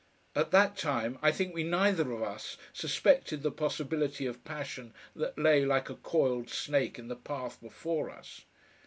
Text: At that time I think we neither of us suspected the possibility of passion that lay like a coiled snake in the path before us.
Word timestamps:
At 0.33 0.49
that 0.49 0.75
time 0.75 1.19
I 1.21 1.31
think 1.31 1.53
we 1.53 1.61
neither 1.61 2.11
of 2.11 2.23
us 2.23 2.57
suspected 2.73 3.43
the 3.43 3.51
possibility 3.51 4.25
of 4.25 4.43
passion 4.43 4.95
that 5.15 5.37
lay 5.37 5.63
like 5.63 5.91
a 5.91 5.95
coiled 5.95 6.49
snake 6.49 6.97
in 6.97 7.07
the 7.07 7.15
path 7.15 7.61
before 7.61 8.09
us. 8.09 8.41